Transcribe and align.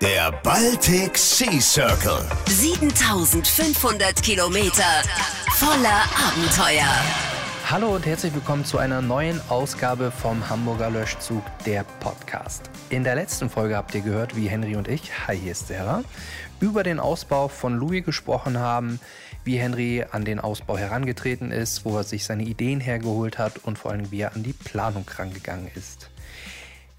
Der 0.00 0.30
Baltic 0.44 1.18
Sea 1.18 1.60
Circle. 1.60 2.20
7500 2.46 4.22
Kilometer 4.22 5.02
voller 5.54 6.04
Abenteuer. 6.14 6.86
Hallo 7.68 7.96
und 7.96 8.06
herzlich 8.06 8.32
willkommen 8.32 8.64
zu 8.64 8.78
einer 8.78 9.02
neuen 9.02 9.40
Ausgabe 9.48 10.12
vom 10.12 10.48
Hamburger 10.48 10.90
Löschzug, 10.90 11.42
der 11.66 11.82
Podcast. 11.98 12.70
In 12.90 13.02
der 13.02 13.16
letzten 13.16 13.50
Folge 13.50 13.76
habt 13.76 13.92
ihr 13.92 14.02
gehört, 14.02 14.36
wie 14.36 14.46
Henry 14.46 14.76
und 14.76 14.86
ich, 14.86 15.26
hi, 15.26 15.36
hier 15.36 15.50
ist 15.50 15.66
Sarah, 15.66 16.04
über 16.60 16.84
den 16.84 17.00
Ausbau 17.00 17.48
von 17.48 17.74
Louis 17.74 18.04
gesprochen 18.04 18.56
haben, 18.56 19.00
wie 19.42 19.58
Henry 19.58 20.04
an 20.08 20.24
den 20.24 20.38
Ausbau 20.38 20.78
herangetreten 20.78 21.50
ist, 21.50 21.84
wo 21.84 21.96
er 21.96 22.04
sich 22.04 22.24
seine 22.24 22.44
Ideen 22.44 22.78
hergeholt 22.78 23.36
hat 23.36 23.64
und 23.64 23.78
vor 23.78 23.90
allem, 23.90 24.12
wie 24.12 24.20
er 24.20 24.36
an 24.36 24.44
die 24.44 24.52
Planung 24.52 25.06
rangegangen 25.18 25.68
ist. 25.74 26.08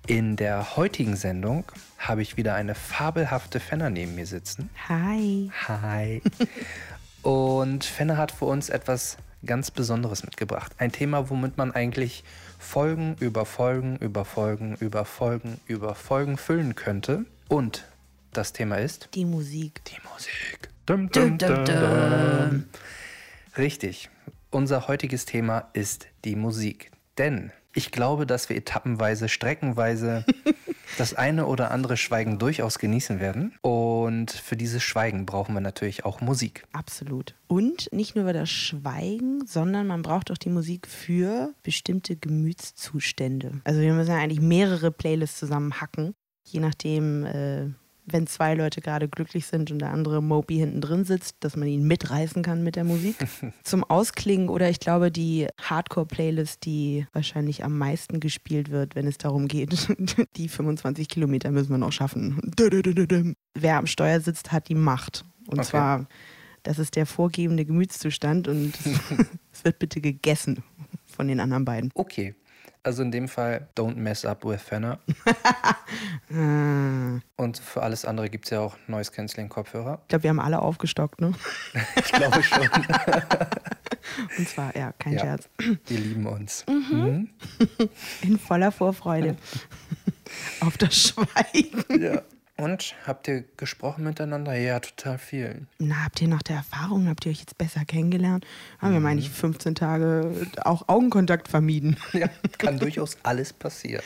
In 0.05 0.35
der 0.35 0.75
heutigen 0.75 1.15
Sendung 1.15 1.63
habe 1.99 2.21
ich 2.21 2.37
wieder 2.37 2.55
eine 2.55 2.73
fabelhafte 2.75 3.59
Fenner 3.59 3.89
neben 3.89 4.15
mir 4.15 4.25
sitzen. 4.25 4.69
Hi. 4.87 5.51
Hi. 5.67 6.21
Und 7.21 7.83
Fenner 7.83 8.17
hat 8.17 8.31
für 8.31 8.45
uns 8.45 8.69
etwas 8.69 9.17
ganz 9.45 9.69
Besonderes 9.71 10.23
mitgebracht. 10.23 10.71
Ein 10.77 10.91
Thema, 10.91 11.29
womit 11.29 11.57
man 11.57 11.71
eigentlich 11.71 12.23
Folgen 12.57 13.15
über 13.19 13.45
Folgen 13.45 13.97
über 13.97 14.25
Folgen 14.25 14.75
über 14.79 15.05
Folgen 15.05 15.59
über 15.67 15.95
Folgen 15.95 16.37
füllen 16.37 16.75
könnte. 16.75 17.25
Und 17.47 17.85
das 18.33 18.53
Thema 18.53 18.77
ist 18.77 19.09
Die 19.13 19.25
Musik. 19.25 19.81
die 19.85 19.97
Musik. 20.11 20.69
Dum, 20.85 21.09
dum, 21.11 21.37
dum, 21.37 21.65
dum. 21.65 22.65
Richtig. 23.57 24.09
Unser 24.51 24.87
heutiges 24.87 25.25
Thema 25.25 25.69
ist 25.73 26.07
die 26.25 26.35
Musik. 26.35 26.91
Denn 27.17 27.51
ich 27.73 27.91
glaube, 27.91 28.25
dass 28.25 28.49
wir 28.49 28.55
etappenweise, 28.57 29.29
streckenweise 29.29 30.25
das 30.97 31.13
eine 31.13 31.45
oder 31.45 31.71
andere 31.71 31.97
Schweigen 31.97 32.39
durchaus 32.39 32.79
genießen 32.79 33.19
werden. 33.19 33.55
Und 33.61 34.31
für 34.31 34.57
dieses 34.57 34.83
Schweigen 34.83 35.25
brauchen 35.25 35.53
wir 35.53 35.61
natürlich 35.61 36.05
auch 36.05 36.21
Musik. 36.21 36.65
Absolut. 36.73 37.35
Und 37.47 37.91
nicht 37.91 38.15
nur 38.15 38.23
über 38.23 38.33
das 38.33 38.49
Schweigen, 38.49 39.45
sondern 39.45 39.87
man 39.87 40.01
braucht 40.01 40.31
auch 40.31 40.37
die 40.37 40.49
Musik 40.49 40.87
für 40.87 41.53
bestimmte 41.63 42.15
Gemütszustände. 42.15 43.61
Also 43.63 43.81
wir 43.81 43.93
müssen 43.93 44.11
ja 44.11 44.17
eigentlich 44.17 44.41
mehrere 44.41 44.91
Playlists 44.91 45.39
zusammen 45.39 45.81
hacken, 45.81 46.13
je 46.45 46.59
nachdem, 46.59 47.25
äh, 47.25 47.67
wenn 48.11 48.27
zwei 48.27 48.53
Leute 48.55 48.81
gerade 48.81 49.07
glücklich 49.07 49.45
sind 49.45 49.71
und 49.71 49.79
der 49.79 49.91
andere 49.91 50.21
Moby 50.21 50.55
hinten 50.57 50.81
drin 50.81 51.03
sitzt, 51.05 51.35
dass 51.41 51.55
man 51.55 51.67
ihn 51.67 51.83
mitreißen 51.87 52.43
kann 52.43 52.63
mit 52.63 52.75
der 52.75 52.83
Musik. 52.83 53.15
Zum 53.63 53.83
Ausklingen 53.83 54.49
oder 54.49 54.69
ich 54.69 54.79
glaube 54.79 55.11
die 55.11 55.47
Hardcore-Playlist, 55.61 56.65
die 56.65 57.05
wahrscheinlich 57.13 57.63
am 57.63 57.77
meisten 57.77 58.19
gespielt 58.19 58.71
wird, 58.71 58.95
wenn 58.95 59.07
es 59.07 59.17
darum 59.17 59.47
geht, 59.47 59.75
die 60.37 60.47
25 60.49 61.07
Kilometer 61.09 61.51
müssen 61.51 61.71
wir 61.71 61.77
noch 61.77 61.91
schaffen. 61.91 62.39
Wer 63.55 63.77
am 63.77 63.87
Steuer 63.87 64.19
sitzt, 64.21 64.51
hat 64.51 64.69
die 64.69 64.75
Macht. 64.75 65.25
Und 65.47 65.59
Okay. 65.59 65.69
zwar, 65.69 66.07
das 66.63 66.77
ist 66.79 66.95
der 66.95 67.05
vorgebende 67.05 67.65
Gemütszustand 67.65 68.47
und 68.47 68.73
es 69.51 69.63
wird 69.63 69.79
bitte 69.79 70.01
gegessen 70.01 70.63
von 71.05 71.27
den 71.27 71.39
anderen 71.39 71.65
beiden. 71.65 71.91
Okay. 71.95 72.35
Also 72.81 73.01
in 73.03 73.11
dem 73.11 73.27
Fall, 73.27 73.67
don't 73.77 73.95
mess 73.95 74.23
up 74.25 74.45
with 74.45 74.61
Fenner. 74.61 74.99
Ah. 76.31 77.19
Und 77.37 77.57
für 77.57 77.81
alles 77.81 78.05
andere 78.05 78.29
gibt 78.29 78.45
es 78.45 78.51
ja 78.51 78.59
auch 78.59 78.77
Noise 78.85 79.11
Cancelling 79.11 79.49
Kopfhörer. 79.49 79.97
Ich 80.03 80.07
glaube, 80.09 80.23
wir 80.23 80.29
haben 80.29 80.39
alle 80.39 80.61
aufgestockt, 80.61 81.19
ne? 81.19 81.33
Ich 81.95 82.11
glaube 82.11 82.43
schon. 82.43 82.61
Und 84.37 84.47
zwar, 84.47 84.75
ja, 84.77 84.91
kein 84.99 85.13
Ja. 85.13 85.19
Scherz. 85.21 85.49
Die 85.89 85.97
lieben 85.97 86.27
uns. 86.27 86.65
Mhm. 86.67 87.29
In 88.21 88.37
voller 88.37 88.71
Vorfreude 88.71 89.35
auf 90.61 90.77
das 90.77 90.95
Schweigen. 90.95 91.83
Ja. 91.99 92.21
Und 92.59 92.93
habt 93.07 93.29
ihr 93.29 93.45
gesprochen 93.55 94.03
miteinander? 94.03 94.53
Ja, 94.53 94.81
total 94.81 95.17
viel. 95.17 95.65
Na, 95.77 96.03
habt 96.03 96.21
ihr 96.21 96.27
nach 96.27 96.43
der 96.43 96.57
Erfahrung, 96.57 97.07
habt 97.07 97.25
ihr 97.25 97.31
euch 97.31 97.39
jetzt 97.39 97.57
besser 97.57 97.85
kennengelernt? 97.85 98.45
Haben 98.79 98.91
wir, 98.91 98.99
meine 98.99 99.21
ich, 99.21 99.29
15 99.29 99.75
Tage 99.75 100.45
auch 100.65 100.89
Augenkontakt 100.89 101.47
vermieden. 101.47 101.95
Ja, 102.13 102.27
kann 102.57 102.77
durchaus 102.77 103.17
alles 103.23 103.53
passieren. 103.53 104.03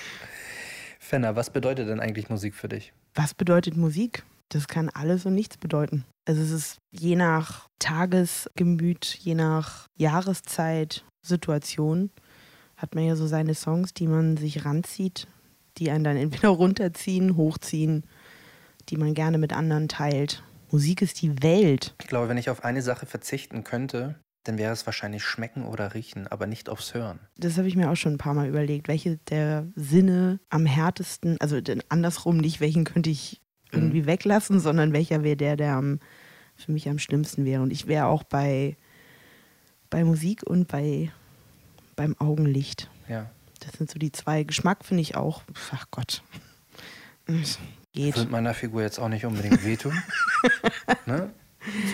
Fenner, 1.00 1.36
was 1.36 1.50
bedeutet 1.50 1.90
denn 1.90 2.00
eigentlich 2.00 2.30
Musik 2.30 2.53
für 2.53 2.69
dich? 2.69 2.94
Was 3.16 3.34
bedeutet 3.34 3.75
Musik? 3.75 4.24
Das 4.50 4.68
kann 4.68 4.90
alles 4.90 5.25
und 5.25 5.34
nichts 5.34 5.58
bedeuten. 5.58 6.06
Also 6.25 6.44
es 6.44 6.52
ist 6.52 6.78
je 6.91 7.16
nach 7.16 7.68
Tagesgemüt, 7.80 9.18
je 9.20 9.34
nach 9.34 9.88
Jahreszeit, 9.97 11.06
Situation, 11.25 12.12
hat 12.78 12.94
man 12.94 13.06
ja 13.06 13.16
so 13.16 13.25
seine 13.25 13.56
Songs, 13.56 13.96
die 13.96 14.06
man 14.06 14.38
sich 14.38 14.64
ranzieht, 14.64 15.28
die 15.80 15.90
einen 15.90 16.03
dann 16.03 16.18
entweder 16.18 16.50
runterziehen, 16.50 17.35
hochziehen, 17.35 18.03
die 18.90 18.98
man 18.98 19.14
gerne 19.14 19.38
mit 19.38 19.54
anderen 19.54 19.88
teilt. 19.88 20.44
Musik 20.72 21.02
ist 21.02 21.22
die 21.22 21.42
Welt. 21.44 21.96
Ich 22.02 22.08
glaube, 22.08 22.30
wenn 22.30 22.38
ich 22.38 22.50
auf 22.50 22.64
eine 22.64 22.82
Sache 22.82 23.06
verzichten 23.06 23.64
könnte, 23.64 24.16
dann 24.44 24.58
wäre 24.58 24.74
es 24.74 24.86
wahrscheinlich 24.86 25.24
schmecken 25.24 25.66
oder 25.66 25.94
riechen, 25.94 26.28
aber 26.28 26.48
nicht 26.48 26.70
aufs 26.70 26.94
Hören. 26.94 27.20
Das 27.38 27.58
habe 27.58 27.68
ich 27.68 27.76
mir 27.76 27.90
auch 27.90 27.96
schon 27.96 28.14
ein 28.14 28.18
paar 28.18 28.34
Mal 28.34 28.48
überlegt, 28.48 28.88
welche 28.88 29.18
der 29.30 29.68
Sinne 29.76 30.40
am 30.50 30.66
härtesten, 30.66 31.38
also 31.40 31.62
denn 31.62 31.82
andersrum 31.90 32.38
nicht, 32.38 32.60
welchen 32.60 32.84
könnte 32.84 33.10
ich 33.10 33.42
irgendwie 33.72 34.06
weglassen, 34.06 34.60
sondern 34.60 34.94
welcher 34.94 35.24
wäre 35.24 35.38
der, 35.38 35.56
der 35.56 35.74
am, 35.74 36.00
für 36.56 36.72
mich 36.72 36.90
am 36.90 37.00
schlimmsten 37.00 37.46
wäre. 37.46 37.62
Und 37.62 37.72
ich 37.72 37.88
wäre 37.88 38.08
auch 38.08 38.24
bei, 38.24 38.78
bei 39.90 40.04
Musik 40.04 40.44
und 40.44 40.68
bei, 40.68 41.12
beim 41.96 42.16
Augenlicht. 42.20 42.90
Ja. 43.08 43.30
Das 43.62 43.74
sind 43.74 43.90
so 43.90 43.98
die 43.98 44.12
zwei. 44.12 44.44
Geschmack 44.44 44.84
finde 44.86 45.02
ich 45.02 45.16
auch, 45.16 45.44
ach 45.72 45.88
Gott, 45.90 46.24
geht. 47.94 48.16
Wird 48.18 48.30
meiner 48.31 48.54
Figur 48.54 48.81
jetzt 48.81 49.00
auch 49.00 49.08
nicht 49.09 49.26
unbedingt 49.26 49.64
wehtun. 49.64 49.94
ne? 51.06 51.31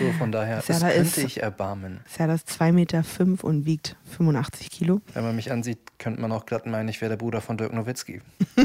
So, 0.00 0.10
von 0.18 0.32
daher, 0.32 0.56
Ja, 0.56 0.62
das 0.66 0.80
da 0.80 0.88
könnte 0.90 1.20
ist- 1.20 1.26
ich 1.26 1.42
erbarmen. 1.42 2.00
Ist 2.04 2.18
ja 2.18 2.26
das 2.26 2.44
2,5 2.44 2.72
Meter 2.72 3.04
fünf 3.04 3.44
und 3.44 3.66
wiegt 3.66 3.96
85 4.16 4.68
Kilo. 4.70 5.00
Wenn 5.14 5.22
man 5.22 5.36
mich 5.36 5.52
ansieht, 5.52 5.78
könnte 5.98 6.20
man 6.20 6.32
auch 6.32 6.44
glatt 6.44 6.66
meinen, 6.66 6.88
ich 6.88 7.00
wäre 7.00 7.10
der 7.10 7.16
Bruder 7.16 7.40
von 7.40 7.56
Dirk 7.56 7.72
Nowitzki. 7.72 8.20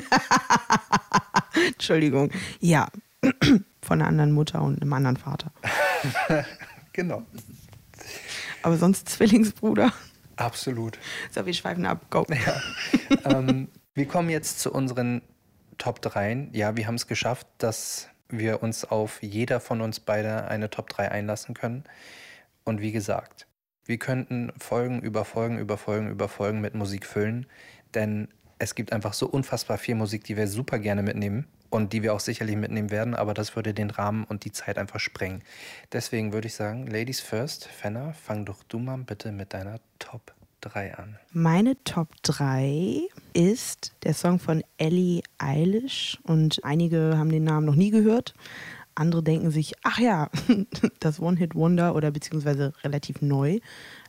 Entschuldigung. 1.67 2.31
Ja, 2.59 2.87
von 3.81 3.99
einer 4.01 4.07
anderen 4.07 4.31
Mutter 4.31 4.61
und 4.61 4.81
einem 4.81 4.93
anderen 4.93 5.17
Vater. 5.17 5.51
Genau. 6.93 7.23
Aber 8.61 8.77
sonst 8.77 9.09
Zwillingsbruder. 9.09 9.91
Absolut. 10.37 10.97
So, 11.29 11.45
wir 11.45 11.53
schweifen 11.53 11.85
ab. 11.85 12.05
Go. 12.09 12.25
ähm, 13.25 13.67
wir 13.93 14.05
kommen 14.07 14.29
jetzt 14.29 14.61
zu 14.61 14.71
unseren 14.71 15.21
Top 15.77 16.01
3. 16.01 16.49
Ja, 16.53 16.77
wir 16.77 16.87
haben 16.87 16.95
es 16.95 17.07
geschafft, 17.07 17.47
dass 17.57 18.09
wir 18.29 18.63
uns 18.63 18.85
auf 18.85 19.21
jeder 19.21 19.59
von 19.59 19.81
uns 19.81 19.99
beide 19.99 20.47
eine 20.47 20.69
Top 20.69 20.89
3 20.89 21.11
einlassen 21.11 21.53
können. 21.53 21.83
Und 22.63 22.81
wie 22.81 22.91
gesagt, 22.91 23.47
wir 23.85 23.97
könnten 23.97 24.51
Folgen 24.57 25.01
über 25.01 25.25
Folgen 25.25 25.59
über 25.59 25.77
Folgen 25.77 26.09
über 26.09 26.27
Folgen 26.27 26.61
mit 26.61 26.73
Musik 26.73 27.05
füllen, 27.05 27.45
denn 27.93 28.27
es 28.57 28.73
gibt 28.73 28.93
einfach 28.93 29.13
so 29.13 29.27
unfassbar 29.27 29.77
viel 29.77 29.95
Musik, 29.95 30.23
die 30.23 30.37
wir 30.37 30.47
super 30.47 30.79
gerne 30.79 31.03
mitnehmen 31.03 31.45
und 31.69 31.93
die 31.93 32.03
wir 32.03 32.13
auch 32.13 32.19
sicherlich 32.19 32.55
mitnehmen 32.55 32.89
werden, 32.89 33.15
aber 33.15 33.33
das 33.33 33.55
würde 33.55 33.73
den 33.73 33.89
Rahmen 33.89 34.23
und 34.23 34.45
die 34.45 34.51
Zeit 34.51 34.77
einfach 34.77 34.99
sprengen. 34.99 35.43
Deswegen 35.91 36.33
würde 36.33 36.47
ich 36.47 36.55
sagen, 36.55 36.87
Ladies 36.87 37.19
first, 37.19 37.67
Fenner, 37.67 38.13
fang 38.13 38.45
doch 38.45 38.63
du 38.63 38.79
mal 38.79 38.97
bitte 38.97 39.31
mit 39.31 39.53
deiner 39.53 39.79
Top 39.99 40.34
3 40.61 40.95
an. 40.95 41.17
Meine 41.31 41.81
Top 41.83 42.09
3 42.23 43.01
ist 43.33 43.93
der 44.03 44.13
Song 44.13 44.39
von 44.39 44.63
Ellie 44.77 45.21
Eilish 45.37 46.17
und 46.23 46.63
einige 46.63 47.17
haben 47.17 47.29
den 47.29 47.43
Namen 47.43 47.65
noch 47.65 47.75
nie 47.75 47.91
gehört. 47.91 48.33
Andere 48.95 49.23
denken 49.23 49.51
sich, 49.51 49.73
ach 49.83 49.99
ja, 49.99 50.29
das 50.99 51.19
One-Hit-Wonder 51.19 51.95
oder 51.95 52.11
beziehungsweise 52.11 52.73
relativ 52.83 53.21
neu 53.21 53.59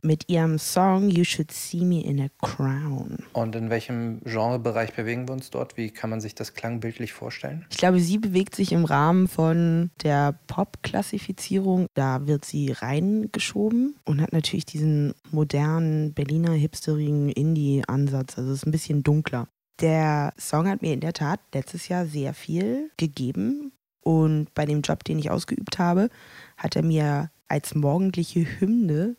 mit 0.02 0.28
ihrem 0.28 0.58
Song 0.58 1.10
You 1.10 1.24
Should 1.24 1.50
See 1.50 1.84
Me 1.84 2.02
in 2.02 2.20
a 2.20 2.28
Crown. 2.40 3.18
Und 3.32 3.56
in 3.56 3.68
welchem 3.68 4.20
Genrebereich 4.24 4.94
bewegen 4.94 5.28
wir 5.28 5.32
uns 5.32 5.50
dort? 5.50 5.76
Wie 5.76 5.90
kann 5.90 6.10
man 6.10 6.20
sich 6.20 6.34
das 6.34 6.54
klangbildlich 6.54 7.12
vorstellen? 7.12 7.66
Ich 7.70 7.78
glaube, 7.78 8.00
sie 8.00 8.18
bewegt 8.18 8.54
sich 8.54 8.72
im 8.72 8.84
Rahmen 8.84 9.26
von 9.28 9.90
der 10.02 10.38
Pop-Klassifizierung. 10.46 11.86
Da 11.94 12.26
wird 12.26 12.44
sie 12.44 12.70
reingeschoben 12.72 13.96
und 14.04 14.20
hat 14.20 14.32
natürlich 14.32 14.66
diesen 14.66 15.14
modernen, 15.30 16.14
Berliner, 16.14 16.52
hipsterigen 16.52 17.28
Indie-Ansatz. 17.28 18.38
Also 18.38 18.52
es 18.52 18.58
ist 18.58 18.66
ein 18.66 18.72
bisschen 18.72 19.02
dunkler. 19.02 19.48
Der 19.80 20.32
Song 20.38 20.68
hat 20.68 20.80
mir 20.80 20.94
in 20.94 21.00
der 21.00 21.12
Tat 21.12 21.40
letztes 21.52 21.88
Jahr 21.88 22.06
sehr 22.06 22.32
viel 22.32 22.90
gegeben. 22.96 23.72
Und 24.06 24.54
bei 24.54 24.66
dem 24.66 24.82
Job, 24.82 25.02
den 25.02 25.18
ich 25.18 25.32
ausgeübt 25.32 25.80
habe, 25.80 26.10
hat 26.56 26.76
er 26.76 26.84
mir 26.84 27.28
als 27.48 27.74
morgendliche 27.74 28.46
Hymne 28.60 29.16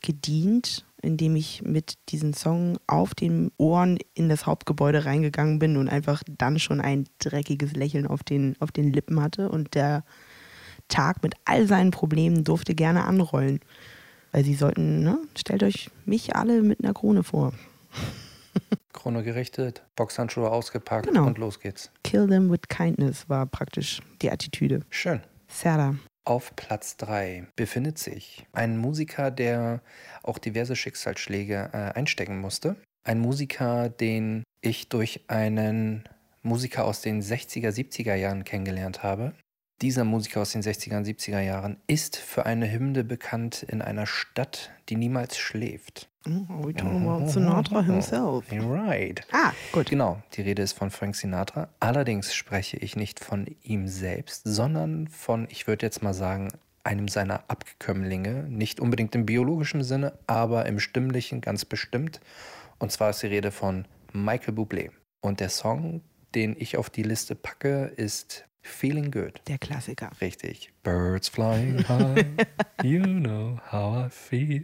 gedient, 0.00 0.86
indem 1.02 1.36
ich 1.36 1.60
mit 1.60 1.98
diesem 2.08 2.32
Song 2.32 2.78
auf 2.86 3.14
den 3.14 3.52
Ohren 3.58 3.98
in 4.14 4.30
das 4.30 4.46
Hauptgebäude 4.46 5.04
reingegangen 5.04 5.58
bin 5.58 5.76
und 5.76 5.90
einfach 5.90 6.22
dann 6.38 6.58
schon 6.58 6.80
ein 6.80 7.04
dreckiges 7.18 7.74
Lächeln 7.74 8.06
auf 8.06 8.22
den, 8.22 8.56
auf 8.60 8.72
den 8.72 8.94
Lippen 8.94 9.20
hatte. 9.20 9.50
Und 9.50 9.74
der 9.74 10.04
Tag 10.88 11.22
mit 11.22 11.34
all 11.44 11.66
seinen 11.66 11.90
Problemen 11.90 12.44
durfte 12.44 12.74
gerne 12.74 13.04
anrollen. 13.04 13.60
Weil 14.32 14.42
sie 14.42 14.54
sollten, 14.54 15.02
ne, 15.02 15.18
stellt 15.36 15.62
euch 15.62 15.90
mich 16.06 16.34
alle 16.34 16.62
mit 16.62 16.82
einer 16.82 16.94
Krone 16.94 17.24
vor. 17.24 17.52
Chrono 18.92 19.22
gerichtet, 19.22 19.82
Boxhandschuhe 19.96 20.50
ausgepackt 20.50 21.06
Genau. 21.06 21.26
und 21.26 21.38
los 21.38 21.60
geht's. 21.60 21.90
Kill 22.04 22.26
them 22.28 22.50
with 22.50 22.60
kindness 22.68 23.28
war 23.28 23.46
praktisch 23.46 24.00
die 24.22 24.30
Attitüde. 24.30 24.80
Schön. 24.90 25.20
Serda. 25.48 25.94
Auf 26.26 26.56
Platz 26.56 26.96
3 26.96 27.46
befindet 27.54 27.98
sich 27.98 28.46
ein 28.52 28.78
Musiker, 28.78 29.30
der 29.30 29.82
auch 30.22 30.38
diverse 30.38 30.74
Schicksalsschläge 30.74 31.70
äh, 31.72 31.76
einstecken 31.98 32.40
musste. 32.40 32.76
Ein 33.06 33.18
Musiker, 33.18 33.90
den 33.90 34.42
ich 34.62 34.88
durch 34.88 35.24
einen 35.28 36.08
Musiker 36.42 36.86
aus 36.86 37.02
den 37.02 37.20
60er, 37.22 37.68
70er 37.68 38.14
Jahren 38.14 38.44
kennengelernt 38.44 39.02
habe. 39.02 39.34
Dieser 39.82 40.04
Musiker 40.04 40.40
aus 40.40 40.52
den 40.52 40.62
60er 40.62 40.96
und 40.96 41.06
70er 41.06 41.40
Jahren 41.40 41.78
ist 41.86 42.16
für 42.16 42.46
eine 42.46 42.70
Hymne 42.70 43.02
bekannt 43.02 43.64
in 43.64 43.82
einer 43.82 44.06
Stadt, 44.06 44.70
die 44.88 44.96
niemals 44.96 45.36
schläft. 45.36 46.08
Oh, 46.26 46.64
we 46.64 46.72
talking 46.72 47.06
about 47.06 47.28
Sinatra 47.28 47.82
himself. 47.82 48.46
Right. 48.50 49.26
Ah, 49.32 49.52
gut. 49.72 49.90
Genau, 49.90 50.22
die 50.34 50.42
Rede 50.42 50.62
ist 50.62 50.72
von 50.72 50.90
Frank 50.90 51.16
Sinatra. 51.16 51.68
Allerdings 51.80 52.34
spreche 52.34 52.78
ich 52.78 52.96
nicht 52.96 53.20
von 53.20 53.46
ihm 53.62 53.88
selbst, 53.88 54.42
sondern 54.44 55.08
von, 55.08 55.46
ich 55.50 55.66
würde 55.66 55.84
jetzt 55.84 56.02
mal 56.02 56.14
sagen, 56.14 56.48
einem 56.84 57.08
seiner 57.08 57.44
Abkömmlinge. 57.48 58.44
Nicht 58.48 58.80
unbedingt 58.80 59.14
im 59.14 59.26
biologischen 59.26 59.82
Sinne, 59.82 60.16
aber 60.26 60.66
im 60.66 60.78
stimmlichen 60.78 61.40
ganz 61.40 61.64
bestimmt. 61.64 62.20
Und 62.78 62.92
zwar 62.92 63.10
ist 63.10 63.22
die 63.22 63.26
Rede 63.26 63.50
von 63.50 63.86
Michael 64.12 64.54
Bublé. 64.54 64.90
Und 65.20 65.40
der 65.40 65.48
Song, 65.48 66.02
den 66.34 66.54
ich 66.58 66.76
auf 66.76 66.90
die 66.90 67.02
Liste 67.02 67.34
packe, 67.34 67.92
ist 67.96 68.46
Feeling 68.64 69.10
Good. 69.10 69.42
Der 69.46 69.58
Klassiker. 69.58 70.10
Richtig. 70.20 70.72
Birds 70.82 71.28
flying 71.28 71.86
high, 71.86 72.24
you 72.82 73.02
know 73.02 73.60
how 73.70 74.06
I 74.06 74.08
feel. 74.08 74.62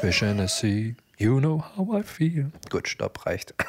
Fish 0.00 0.22
in 0.22 0.38
the 0.38 0.48
sea, 0.48 0.96
you 1.18 1.38
know 1.38 1.62
how 1.76 1.94
I 1.94 2.02
feel. 2.02 2.50
Gut, 2.70 2.88
stopp, 2.88 3.24
reicht. 3.26 3.54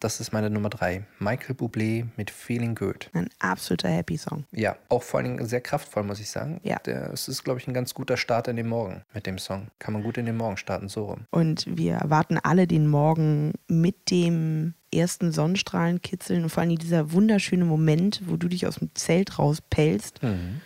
Das 0.00 0.20
ist 0.20 0.32
meine 0.32 0.48
Nummer 0.48 0.70
drei. 0.70 1.02
Michael 1.18 1.56
Bublé 1.56 2.06
mit 2.16 2.30
Feeling 2.30 2.76
Good. 2.76 3.10
Ein 3.14 3.28
absoluter 3.40 3.88
Happy 3.88 4.16
Song. 4.16 4.44
Ja, 4.52 4.76
auch 4.88 5.02
vor 5.02 5.18
allen 5.18 5.36
Dingen 5.36 5.46
sehr 5.48 5.60
kraftvoll, 5.60 6.04
muss 6.04 6.20
ich 6.20 6.30
sagen. 6.30 6.60
Ja. 6.62 6.78
Der, 6.86 7.12
es 7.12 7.26
ist, 7.26 7.42
glaube 7.42 7.58
ich, 7.58 7.66
ein 7.66 7.74
ganz 7.74 7.94
guter 7.94 8.16
Start 8.16 8.46
in 8.46 8.54
den 8.54 8.68
Morgen 8.68 9.02
mit 9.12 9.26
dem 9.26 9.38
Song. 9.38 9.72
Kann 9.80 9.94
man 9.94 10.04
gut 10.04 10.16
in 10.16 10.26
den 10.26 10.36
Morgen 10.36 10.56
starten, 10.56 10.88
so 10.88 11.06
rum. 11.06 11.26
Und 11.30 11.66
wir 11.68 11.94
erwarten 11.94 12.38
alle 12.38 12.68
den 12.68 12.86
Morgen 12.86 13.54
mit 13.66 14.12
dem 14.12 14.74
ersten 14.92 15.32
Sonnenstrahlen 15.32 16.00
kitzeln 16.00 16.44
und 16.44 16.50
vor 16.50 16.62
allem 16.62 16.76
dieser 16.76 17.12
wunderschöne 17.12 17.64
Moment, 17.64 18.22
wo 18.26 18.36
du 18.36 18.48
dich 18.48 18.66
aus 18.66 18.76
dem 18.76 18.90
Zelt 18.94 19.38
rauspellst. 19.38 20.20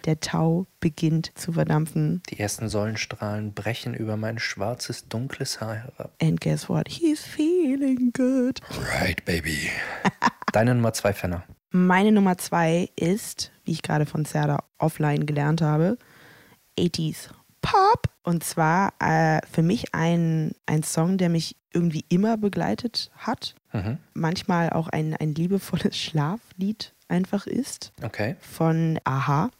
Der 0.05 0.21
Tau 0.21 0.67
beginnt 0.81 1.33
zu 1.35 1.53
verdampfen. 1.53 2.23
Die 2.31 2.39
ersten 2.39 2.69
Sonnenstrahlen 2.69 3.53
brechen 3.53 3.95
über 3.95 4.17
mein 4.17 4.39
schwarzes, 4.39 5.09
dunkles 5.09 5.61
Haar 5.61 5.77
herab. 5.77 6.13
And 6.21 6.41
guess 6.41 6.69
what? 6.69 6.89
He's 6.89 7.23
feeling 7.23 8.13
good. 8.13 8.61
Right, 9.01 9.25
baby. 9.25 9.71
Deine 10.53 10.75
Nummer 10.75 10.93
zwei, 10.93 11.13
Fenner. 11.13 11.45
Meine 11.71 12.13
Nummer 12.13 12.37
zwei 12.37 12.91
ist, 12.97 13.51
wie 13.65 13.73
ich 13.73 13.83
gerade 13.83 14.05
von 14.05 14.27
Serda 14.27 14.59
offline 14.79 15.25
gelernt 15.25 15.63
habe, 15.63 15.97
80s 16.79 17.31
Pop. 17.63 18.09
Und 18.23 18.45
zwar 18.45 18.93
äh, 19.01 19.41
für 19.51 19.63
mich 19.63 19.95
ein, 19.95 20.53
ein 20.67 20.83
Song, 20.83 21.17
der 21.17 21.29
mich 21.29 21.57
irgendwie 21.73 22.05
immer 22.09 22.37
begleitet 22.37 23.11
hat. 23.17 23.55
Mhm. 23.73 23.99
Manchmal 24.15 24.71
auch 24.71 24.89
ein, 24.89 25.15
ein 25.17 25.35
liebevolles 25.35 25.97
Schlaflied 25.99 26.93
einfach 27.09 27.47
ist 27.47 27.93
Okay. 28.03 28.37
von 28.41 28.99
Aha. 29.05 29.51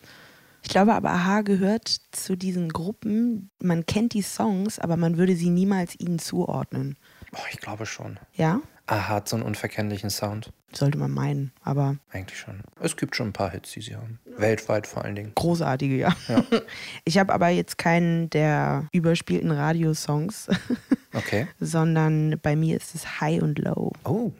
Ich 0.63 0.69
glaube 0.69 0.95
aber, 0.95 1.11
Aha 1.11 1.41
gehört 1.41 1.89
zu 2.13 2.37
diesen 2.37 2.69
Gruppen, 2.69 3.51
man 3.61 3.85
kennt 3.85 4.13
die 4.15 4.23
Songs, 4.23 4.79
aber 4.79 4.97
man 4.97 5.17
würde 5.19 5.35
sie 5.35 5.51
niemals 5.51 5.99
ihnen 5.99 6.19
zuordnen. 6.21 6.97
Oh, 7.33 7.39
ich 7.51 7.59
glaube 7.59 7.87
schon. 7.87 8.19
Ja, 8.35 8.61
Ah, 8.89 9.09
hat 9.09 9.29
so 9.29 9.37
einen 9.37 9.45
unverkennlichen 9.45 10.11
Sound. 10.11 10.53
sollte 10.73 10.99
man 10.99 11.11
meinen, 11.13 11.53
aber 11.63 11.97
Eigentlich 12.11 12.39
schon. 12.39 12.63
Es 12.81 12.97
gibt 12.97 13.15
schon 13.17 13.29
ein 13.29 13.33
paar 13.33 13.51
Hits, 13.51 13.71
die 13.73 13.81
sie 13.81 13.95
haben. 13.97 14.19
Weltweit 14.37 14.87
vor 14.87 15.05
allen 15.05 15.15
Dingen. 15.15 15.33
großartige, 15.35 15.97
ja. 15.97 16.15
Ja. 16.29 16.45
Ich 17.05 17.17
habe 17.19 17.33
aber 17.33 17.49
jetzt 17.49 17.79
keinen 17.79 18.29
der 18.31 18.89
überspielten 18.93 19.51
Radiosongs, 19.53 20.49
Okay. 21.15 21.47
sondern 21.61 22.39
bei 22.43 22.57
mir 22.57 22.77
ist 22.77 22.95
es 22.95 23.21
High 23.21 23.43
und 23.43 23.59
Low. 23.59 23.93
Oh, 24.05 24.33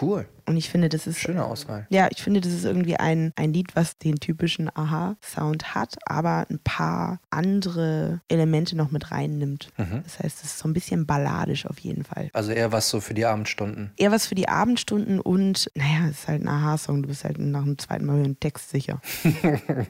cool. 0.00 0.26
Und 0.46 0.58
ich 0.58 0.68
finde, 0.68 0.90
das 0.90 1.06
ist 1.06 1.18
Schöne 1.18 1.44
Auswahl. 1.44 1.86
Ja, 1.88 2.08
ich 2.10 2.22
finde, 2.22 2.42
das 2.42 2.52
ist 2.52 2.64
irgendwie 2.64 2.96
ein, 2.96 3.32
ein 3.36 3.54
Lied, 3.54 3.74
was 3.74 3.96
den 3.96 4.16
typischen 4.16 4.70
Aha-Sound 4.74 5.74
hat, 5.74 5.96
aber 6.04 6.46
ein 6.50 6.58
paar 6.62 7.18
andere 7.30 8.20
Elemente 8.28 8.76
noch 8.76 8.90
mit 8.90 9.10
reinnimmt. 9.10 9.72
Das 9.76 10.18
heißt, 10.18 10.38
es 10.38 10.44
ist 10.44 10.58
so 10.58 10.68
ein 10.68 10.74
bisschen 10.74 11.06
balladisch 11.06 11.64
auf 11.64 11.78
jeden 11.78 12.04
Fall. 12.04 12.28
Also 12.34 12.52
eher 12.52 12.72
was 12.72 12.90
so 12.90 13.00
für 13.00 13.14
die 13.14 13.24
Abendstunden. 13.24 13.92
Eher 13.96 14.12
was 14.12 14.26
für 14.26 14.34
die 14.34 14.48
Abendstunden 14.48 15.18
und, 15.18 15.70
naja, 15.74 16.08
es 16.10 16.20
ist 16.20 16.28
halt 16.28 16.42
ein 16.42 16.48
Aha-Song. 16.48 17.02
Du 17.02 17.08
bist 17.08 17.24
halt 17.24 17.38
nach 17.38 17.64
dem 17.64 17.78
zweiten 17.78 18.04
Mal 18.04 18.16
hören 18.18 18.38
Text 18.38 18.68
sicher. 18.68 19.00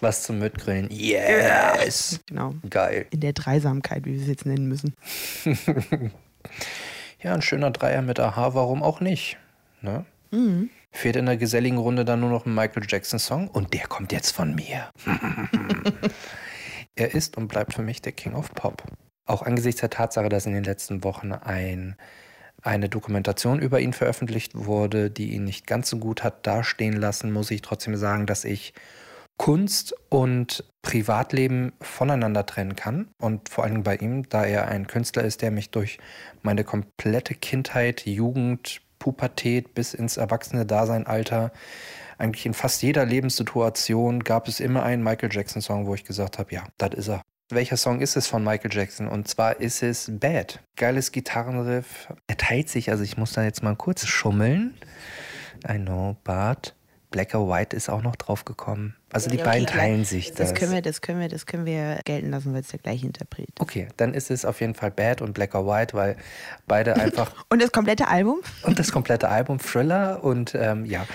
Was 0.00 0.22
zum 0.22 0.38
Mitgrillen. 0.38 0.88
Yes! 0.90 2.20
Genau. 2.26 2.54
Geil. 2.68 3.06
In 3.10 3.20
der 3.20 3.32
Dreisamkeit, 3.32 4.04
wie 4.04 4.14
wir 4.14 4.22
es 4.22 4.28
jetzt 4.28 4.46
nennen 4.46 4.66
müssen. 4.66 4.94
Ja, 7.22 7.34
ein 7.34 7.42
schöner 7.42 7.70
Dreier 7.70 8.02
mit 8.02 8.20
Aha, 8.20 8.54
warum 8.54 8.82
auch 8.82 9.00
nicht? 9.00 9.38
Ne? 9.80 10.04
Fehlt 10.92 11.16
in 11.16 11.26
der 11.26 11.36
geselligen 11.36 11.78
Runde 11.78 12.04
dann 12.04 12.20
nur 12.20 12.30
noch 12.30 12.46
ein 12.46 12.54
Michael 12.54 12.84
Jackson-Song 12.86 13.48
und 13.48 13.74
der 13.74 13.86
kommt 13.86 14.12
jetzt 14.12 14.32
von 14.32 14.54
mir. 14.54 14.90
er 16.94 17.14
ist 17.14 17.36
und 17.36 17.48
bleibt 17.48 17.74
für 17.74 17.82
mich 17.82 18.02
der 18.02 18.12
King 18.12 18.34
of 18.34 18.54
Pop. 18.54 18.82
Auch 19.24 19.42
angesichts 19.42 19.80
der 19.80 19.90
Tatsache, 19.90 20.28
dass 20.28 20.46
in 20.46 20.52
den 20.52 20.64
letzten 20.64 21.04
Wochen 21.04 21.32
ein, 21.32 21.96
eine 22.62 22.88
Dokumentation 22.88 23.58
über 23.58 23.80
ihn 23.80 23.92
veröffentlicht 23.92 24.52
wurde, 24.54 25.10
die 25.10 25.32
ihn 25.32 25.44
nicht 25.44 25.66
ganz 25.66 25.88
so 25.90 25.98
gut 25.98 26.22
hat 26.22 26.46
dastehen 26.46 26.96
lassen, 26.96 27.32
muss 27.32 27.50
ich 27.50 27.62
trotzdem 27.62 27.96
sagen, 27.96 28.26
dass 28.26 28.44
ich 28.44 28.72
Kunst 29.36 29.94
und 30.08 30.64
Privatleben 30.82 31.72
voneinander 31.80 32.46
trennen 32.46 32.76
kann. 32.76 33.08
Und 33.20 33.48
vor 33.48 33.64
allem 33.64 33.82
bei 33.82 33.96
ihm, 33.96 34.28
da 34.28 34.44
er 34.44 34.68
ein 34.68 34.86
Künstler 34.86 35.24
ist, 35.24 35.42
der 35.42 35.50
mich 35.50 35.70
durch 35.70 35.98
meine 36.42 36.64
komplette 36.64 37.34
Kindheit, 37.34 38.06
Jugend, 38.06 38.80
Pubertät 38.98 39.74
bis 39.74 39.94
ins 39.94 40.16
Erwachsene-Dasein-Alter, 40.16 41.52
eigentlich 42.18 42.46
in 42.46 42.54
fast 42.54 42.82
jeder 42.82 43.04
Lebenssituation 43.04 44.24
gab 44.24 44.48
es 44.48 44.60
immer 44.60 44.84
einen 44.84 45.02
Michael 45.02 45.30
Jackson-Song, 45.32 45.86
wo 45.86 45.94
ich 45.94 46.04
gesagt 46.04 46.38
habe, 46.38 46.54
ja, 46.54 46.64
das 46.78 46.94
ist 46.94 47.08
er. 47.08 47.22
Welcher 47.50 47.76
Song 47.76 48.00
ist 48.00 48.16
es 48.16 48.26
von 48.26 48.42
Michael 48.42 48.72
Jackson? 48.72 49.06
Und 49.06 49.28
zwar 49.28 49.60
ist 49.60 49.82
es 49.82 50.10
Bad. 50.12 50.60
Geiles 50.76 51.12
Gitarrenriff. 51.12 52.12
Er 52.26 52.36
teilt 52.36 52.68
sich, 52.68 52.90
also 52.90 53.04
ich 53.04 53.16
muss 53.16 53.32
da 53.34 53.44
jetzt 53.44 53.62
mal 53.62 53.76
kurz 53.76 54.06
schummeln. 54.06 54.74
I 55.68 55.78
know, 55.78 56.16
but 56.24 56.75
Black 57.10 57.34
or 57.34 57.48
White 57.48 57.76
ist 57.76 57.88
auch 57.88 58.02
noch 58.02 58.16
draufgekommen. 58.16 58.94
Also 59.12 59.30
die 59.30 59.36
Ja, 59.38 59.44
beiden 59.44 59.66
okay, 59.66 59.78
teilen 59.78 60.04
sich 60.04 60.28
das. 60.30 60.50
Das 60.50 60.54
können 60.54 60.72
wir, 60.72 60.82
das 60.82 61.00
können 61.00 61.20
wir, 61.20 61.28
das 61.28 61.46
können 61.46 61.64
wir 61.64 62.00
gelten 62.04 62.30
lassen, 62.30 62.52
weil 62.52 62.60
es 62.60 62.68
der 62.68 62.80
gleiche 62.80 63.06
Interpret. 63.06 63.48
Okay, 63.58 63.88
dann 63.96 64.12
ist 64.14 64.30
es 64.30 64.44
auf 64.44 64.60
jeden 64.60 64.74
Fall 64.74 64.90
Bad 64.90 65.22
und 65.22 65.32
Black 65.32 65.54
or 65.54 65.66
White, 65.66 65.94
weil 65.96 66.16
beide 66.66 66.94
einfach 67.00 67.32
Und 67.48 67.62
das 67.62 67.72
komplette 67.72 68.08
Album? 68.08 68.40
und 68.62 68.78
das 68.78 68.92
komplette 68.92 69.28
Album 69.28 69.58
Thriller 69.58 70.22
und 70.24 70.54
ähm, 70.54 70.84
ja. 70.84 71.06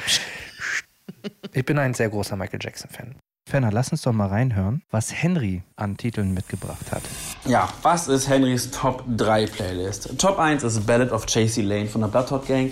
Ich 1.53 1.65
bin 1.65 1.77
ein 1.77 1.93
sehr 1.93 2.09
großer 2.09 2.35
Michael 2.35 2.59
Jackson-Fan. 2.61 3.15
Fenner, 3.49 3.71
lass 3.71 3.91
uns 3.91 4.03
doch 4.03 4.13
mal 4.13 4.27
reinhören, 4.27 4.81
was 4.91 5.11
Henry 5.13 5.63
an 5.75 5.97
Titeln 5.97 6.33
mitgebracht 6.33 6.91
hat. 6.91 7.01
Ja, 7.45 7.67
was 7.81 8.07
ist 8.07 8.29
Henrys 8.29 8.71
Top 8.71 9.03
3 9.17 9.47
Playlist? 9.47 10.17
Top 10.17 10.39
1 10.39 10.63
ist 10.63 10.85
Ballad 10.85 11.11
of 11.11 11.25
Chasey 11.25 11.61
Lane 11.63 11.87
von 11.87 12.01
der 12.01 12.07
Bloodhot 12.07 12.47
Gang. 12.47 12.71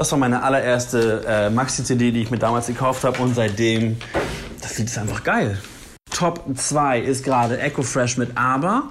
Das 0.00 0.10
war 0.12 0.18
meine 0.18 0.42
allererste 0.42 1.26
äh, 1.28 1.50
Maxi-CD, 1.50 2.10
die 2.10 2.22
ich 2.22 2.30
mir 2.30 2.38
damals 2.38 2.68
gekauft 2.68 3.04
habe 3.04 3.22
und 3.22 3.34
seitdem, 3.34 3.98
das 4.62 4.78
Lied 4.78 4.86
ist 4.86 4.96
einfach 4.96 5.22
geil. 5.22 5.58
Top 6.10 6.42
2 6.54 7.00
ist 7.00 7.22
gerade 7.22 7.60
Echo 7.60 7.82
Fresh 7.82 8.16
mit 8.16 8.30
Aber. 8.34 8.84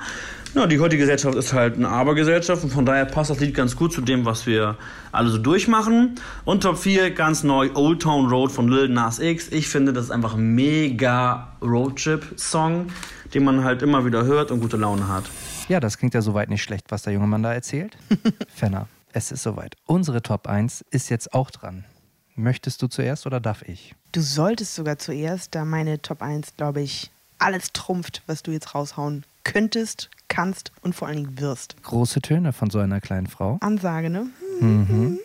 Ja, 0.54 0.68
die 0.68 0.80
heutige 0.80 1.02
Gesellschaft 1.02 1.34
ist 1.34 1.52
halt 1.52 1.78
eine 1.78 1.90
Aber-Gesellschaft 1.90 2.64
und 2.64 2.70
von 2.70 2.86
daher 2.86 3.06
passt 3.06 3.32
das 3.32 3.40
Lied 3.40 3.56
ganz 3.56 3.76
gut 3.76 3.92
zu 3.92 4.02
dem, 4.02 4.24
was 4.24 4.46
wir 4.46 4.78
alle 5.12 5.30
so 5.30 5.40
durchmachen. 5.40 6.14
Und 6.46 6.62
Top 6.62 6.78
4 6.78 7.10
ganz 7.10 7.42
neu 7.42 7.72
Old 7.74 8.04
Town 8.04 8.30
Road 8.30 8.52
von 8.52 8.68
Lil 8.68 8.90
Nas 8.90 9.18
X. 9.18 9.48
Ich 9.48 9.68
finde, 9.68 9.94
das 9.94 10.06
ist 10.06 10.12
einfach 10.12 10.36
ein 10.36 10.54
mega 10.54 11.54
Roadtrip-Song, 11.64 12.86
den 13.34 13.44
man 13.44 13.64
halt 13.64 13.82
immer 13.82 14.06
wieder 14.06 14.26
hört 14.26 14.52
und 14.52 14.60
gute 14.60 14.78
Laune 14.78 15.08
hat. 15.08 15.24
Ja, 15.70 15.80
das 15.80 15.98
klingt 15.98 16.14
ja 16.14 16.22
soweit 16.22 16.52
nicht 16.52 16.62
schlecht, 16.62 16.86
was 16.90 17.02
der 17.02 17.14
junge 17.14 17.26
Mann 17.26 17.42
da 17.42 17.52
erzählt. 17.52 17.98
Fenner, 18.54 18.88
es 19.14 19.32
ist 19.32 19.44
soweit. 19.44 19.76
Unsere 19.86 20.22
Top 20.22 20.48
1 20.48 20.86
ist 20.92 21.10
jetzt 21.10 21.34
auch 21.34 21.52
dran. 21.52 21.86
Möchtest 22.36 22.82
du 22.82 22.88
zuerst 22.88 23.26
oder 23.26 23.40
darf 23.40 23.64
ich? 23.64 23.96
Du 24.12 24.22
solltest 24.22 24.76
sogar 24.76 24.98
zuerst, 24.98 25.56
da 25.56 25.66
meine 25.66 26.02
Top 26.02 26.22
1, 26.22 26.56
glaube 26.56 26.82
ich, 26.82 27.12
alles 27.38 27.74
trumpft, 27.74 28.24
was 28.28 28.44
du 28.44 28.52
jetzt 28.52 28.76
raushauen 28.76 29.24
könntest, 29.44 30.10
kannst 30.28 30.72
und 30.82 30.96
vor 30.96 31.08
allen 31.08 31.18
Dingen 31.18 31.40
wirst. 31.40 31.82
Große 31.84 32.22
Töne 32.22 32.54
von 32.54 32.70
so 32.70 32.80
einer 32.80 33.02
kleinen 33.02 33.28
Frau. 33.28 33.58
Ansage, 33.62 34.10
ne? 34.10 34.28
Mhm. 34.62 35.20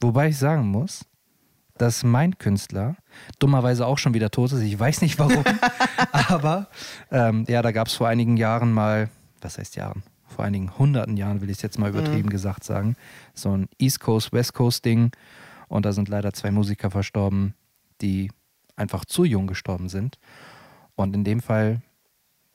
Wobei 0.00 0.28
ich 0.28 0.38
sagen 0.38 0.68
muss, 0.68 1.04
dass 1.76 2.04
mein 2.04 2.38
Künstler 2.38 2.96
dummerweise 3.38 3.86
auch 3.86 3.98
schon 3.98 4.14
wieder 4.14 4.30
tot 4.30 4.52
ist. 4.52 4.60
Ich 4.60 4.78
weiß 4.78 5.00
nicht 5.00 5.18
warum. 5.18 5.44
aber 6.12 6.68
ähm, 7.10 7.44
ja, 7.48 7.62
da 7.62 7.72
gab 7.72 7.88
es 7.88 7.94
vor 7.94 8.06
einigen 8.06 8.36
Jahren 8.36 8.72
mal, 8.72 9.08
was 9.40 9.58
heißt 9.58 9.76
Jahren? 9.76 10.02
Vor 10.34 10.44
einigen 10.44 10.76
hunderten 10.78 11.16
Jahren, 11.16 11.40
will 11.40 11.50
ich 11.50 11.58
es 11.58 11.62
jetzt 11.62 11.78
mal 11.78 11.90
übertrieben 11.90 12.28
gesagt 12.28 12.64
sagen, 12.64 12.96
so 13.34 13.56
ein 13.56 13.68
East 13.78 14.00
Coast, 14.00 14.32
West 14.32 14.54
Coast 14.54 14.84
Ding. 14.84 15.10
Und 15.68 15.86
da 15.86 15.92
sind 15.92 16.08
leider 16.08 16.32
zwei 16.32 16.50
Musiker 16.50 16.90
verstorben, 16.90 17.54
die 18.00 18.30
einfach 18.76 19.04
zu 19.04 19.24
jung 19.24 19.46
gestorben 19.46 19.88
sind. 19.88 20.18
Und 20.96 21.14
in 21.14 21.24
dem 21.24 21.40
Fall 21.40 21.80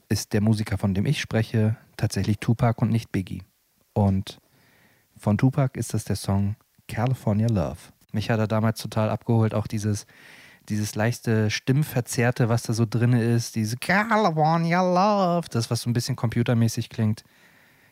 ist 0.10 0.34
der 0.34 0.42
Musiker, 0.42 0.78
von 0.78 0.94
dem 0.94 1.06
ich 1.06 1.20
spreche, 1.20 1.78
tatsächlich 1.98 2.40
Tupac 2.40 2.82
und 2.82 2.92
nicht 2.92 3.12
Biggie. 3.12 3.44
Und 3.94 4.40
von 5.18 5.38
Tupac 5.38 5.78
ist 5.78 5.94
das 5.94 6.06
der 6.06 6.16
Song 6.16 6.56
California 6.88 7.48
Love. 7.48 7.78
Mich 8.12 8.30
hat 8.30 8.40
er 8.40 8.48
damals 8.48 8.82
total 8.82 9.10
abgeholt, 9.10 9.54
auch 9.54 9.68
dieses, 9.68 10.08
dieses 10.70 10.96
leichte 10.96 11.52
Stimmverzerrte, 11.52 12.50
was 12.50 12.64
da 12.64 12.74
so 12.74 12.86
drin 12.90 13.14
ist, 13.14 13.56
diese 13.56 13.78
California 13.78 14.82
Love, 14.82 15.48
das, 15.50 15.70
was 15.70 15.82
so 15.82 15.90
ein 15.90 15.94
bisschen 15.94 16.16
computermäßig 16.16 16.90
klingt. 16.90 17.24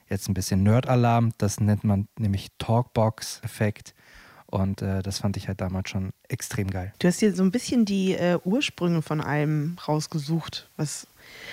Jetzt 0.09 0.29
ein 0.29 0.33
bisschen 0.33 0.63
Nerd-Alarm, 0.63 1.33
das 1.37 1.59
nennt 1.59 1.83
man 1.83 2.07
nämlich 2.17 2.47
Talkbox-Effekt. 2.59 3.93
Und 4.49 4.81
äh, 4.81 5.03
das 5.03 5.19
fand 5.19 5.35
ich 5.35 5.49
halt 5.49 5.59
damals 5.59 5.89
schon 5.89 6.11
extrem 6.29 6.71
geil. 6.71 6.93
Du 6.99 7.09
hast 7.09 7.19
dir 7.19 7.35
so 7.35 7.43
ein 7.43 7.51
bisschen 7.51 7.83
die 7.83 8.13
äh, 8.13 8.39
Ursprünge 8.45 9.01
von 9.01 9.19
allem 9.19 9.77
rausgesucht, 9.85 10.69
was 10.77 11.05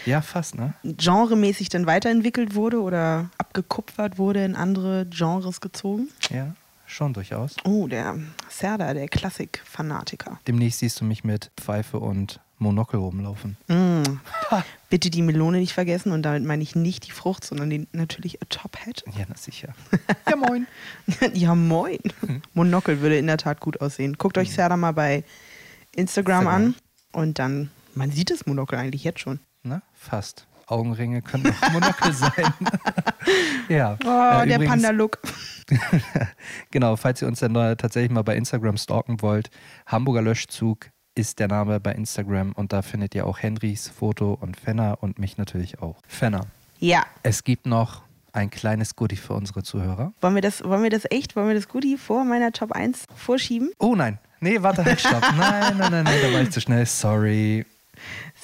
Ja, 0.07 0.21
fast, 0.23 0.55
ne? 0.55 0.75
genremäßig 0.85 1.71
dann 1.71 1.87
weiterentwickelt 1.87 2.55
wurde 2.55 2.81
oder 2.81 3.31
abgekupfert 3.39 4.17
wurde, 4.19 4.45
in 4.45 4.55
andere 4.55 5.07
Genres 5.07 5.61
gezogen. 5.61 6.07
Ja, 6.31 6.55
schon 6.87 7.13
durchaus. 7.15 7.57
Oh, 7.65 7.89
der 7.89 8.17
Serda, 8.49 8.95
der 8.95 9.09
Klassik-Fanatiker. 9.09 10.39
Demnächst 10.47 10.79
siehst 10.79 11.01
du 11.01 11.05
mich 11.05 11.25
mit 11.25 11.51
Pfeife 11.61 11.99
und 11.99 12.39
Monokel 12.59 13.01
rumlaufen. 13.01 13.57
Mm. 13.67 14.21
Bitte 14.95 15.11
die 15.11 15.23
Melone 15.23 15.59
nicht 15.59 15.73
vergessen 15.73 16.13
und 16.13 16.23
damit 16.23 16.45
meine 16.45 16.63
ich 16.63 16.77
nicht 16.77 17.05
die 17.09 17.11
Frucht, 17.11 17.43
sondern 17.45 17.69
den, 17.69 17.89
natürlich 17.91 18.41
a 18.41 18.45
Top 18.49 18.77
Hat. 18.77 19.03
Ja, 19.19 19.25
na 19.29 19.35
sicher. 19.37 19.75
ja, 20.31 20.37
moin. 20.37 20.69
ja, 21.35 21.57
moin. 21.57 21.99
Monokel 22.53 23.01
würde 23.01 23.19
in 23.19 23.27
der 23.27 23.37
Tat 23.39 23.59
gut 23.59 23.81
aussehen. 23.81 24.13
Guckt 24.19 24.39
euch 24.39 24.53
Serda 24.53 24.77
mal 24.77 24.93
bei 24.93 25.25
Instagram 25.97 26.47
an 26.47 26.75
und 27.11 27.41
dann, 27.41 27.71
man 27.97 28.13
sieht 28.13 28.31
das 28.31 28.47
Monokel 28.47 28.79
eigentlich 28.79 29.03
jetzt 29.03 29.19
schon. 29.19 29.41
Na, 29.65 29.83
fast. 29.95 30.47
Augenringe 30.69 31.23
können 31.23 31.53
auch 31.61 31.73
Monokel 31.73 32.13
sein. 32.13 32.55
ja. 33.69 33.99
Oh, 34.05 34.43
Äh, 34.43 34.47
der 34.47 34.57
übrigens- 34.59 34.69
Panda-Look. 34.71 35.19
genau, 36.71 36.95
falls 36.95 37.21
ihr 37.21 37.27
uns 37.27 37.41
dann 37.41 37.55
tatsächlich 37.55 38.13
mal 38.13 38.23
bei 38.23 38.37
Instagram 38.37 38.77
stalken 38.77 39.21
wollt, 39.23 39.51
Hamburger 39.87 40.23
Löschzug 40.23 40.91
ist 41.15 41.39
der 41.39 41.49
Name 41.49 41.81
bei 41.81 41.93
Instagram 41.93 42.53
und 42.53 42.73
da 42.73 42.83
findet 42.83 43.15
ihr 43.15 43.27
auch 43.27 43.39
Henrys 43.39 43.89
Foto 43.89 44.37
und 44.41 44.57
Fenner 44.57 44.99
und 45.01 45.19
mich 45.19 45.37
natürlich 45.39 45.81
auch. 45.81 45.97
Fenner, 46.09 46.47
Ja. 46.81 47.05
es 47.23 47.45
gibt 47.45 47.67
noch 47.67 48.03
ein 48.33 48.51
kleines 48.51 48.97
Goodie 48.97 49.17
für 49.17 49.35
unsere 49.35 49.63
Zuhörer. 49.63 50.13
Wollen 50.21 50.35
wir, 50.35 50.43
das, 50.43 50.65
wollen 50.65 50.83
wir 50.83 50.91
das 50.91 51.05
echt, 51.11 51.37
wollen 51.37 51.47
wir 51.49 51.55
das 51.55 51.69
Goodie 51.69 51.97
vor 51.97 52.25
meiner 52.25 52.51
Top 52.51 52.73
1 52.73 53.05
vorschieben? 53.15 53.71
Oh 53.79 53.95
nein, 53.95 54.19
nee, 54.41 54.61
warte, 54.61 54.85
halt, 54.85 55.01
stopp. 55.01 55.21
Nein, 55.37 55.77
nein, 55.79 55.93
nein, 55.93 56.05
nein, 56.05 56.19
da 56.23 56.33
war 56.33 56.41
ich 56.43 56.51
zu 56.51 56.61
schnell. 56.61 56.85
Sorry. 56.87 57.65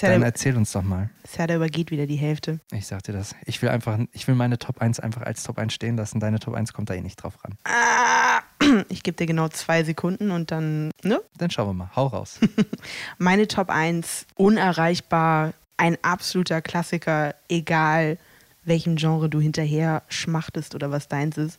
Dann 0.01 0.11
Serda, 0.11 0.25
erzähl 0.25 0.57
uns 0.57 0.73
doch 0.73 0.83
mal. 0.83 1.11
Serda 1.27 1.57
übergeht 1.57 1.91
wieder 1.91 2.07
die 2.07 2.17
Hälfte. 2.17 2.61
Ich 2.73 2.87
sag 2.87 3.03
dir 3.03 3.13
das. 3.13 3.35
Ich 3.45 3.61
will 3.63 3.69
einfach, 3.69 3.99
ich 4.13 4.27
will 4.29 4.35
meine 4.35 4.59
Top 4.59 4.81
1 4.81 5.01
einfach 5.01 5.23
als 5.23 5.43
Top 5.43 5.59
1 5.59 5.73
stehen 5.73 5.97
lassen. 5.97 6.21
Deine 6.21 6.39
Top 6.39 6.55
1 6.55 6.73
kommt 6.73 6.91
da 6.91 6.95
eh 6.95 7.01
nicht 7.01 7.17
drauf 7.17 7.35
ran. 7.45 7.57
Ah, 7.65 8.41
ich 8.89 9.03
gebe 9.03 9.17
dir 9.17 9.27
genau 9.27 9.49
zwei 9.49 9.85
Sekunden 9.85 10.31
und 10.31 10.51
dann, 10.51 10.91
ne? 11.03 11.21
Dann 11.37 11.51
schauen 11.51 11.69
wir 11.69 11.75
mal. 11.75 11.91
Hau 11.95 12.07
raus. 12.07 12.39
Meine 13.19 13.49
Top 13.49 13.71
1, 13.71 14.27
unerreichbar, 14.37 15.53
ein 15.77 15.97
absoluter 16.03 16.61
Klassiker, 16.63 17.35
egal 17.49 18.19
welchem 18.65 18.97
Genre 18.97 19.29
du 19.29 19.41
hinterher 19.41 20.03
schmachtest 20.09 20.75
oder 20.75 20.91
was 20.91 21.09
deins 21.09 21.39
ist. 21.39 21.59